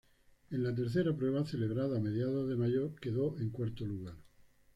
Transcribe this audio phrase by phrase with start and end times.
[0.49, 4.15] En la tercera prueba, celebrada a mediados de mayo quedó en cuarto lugar.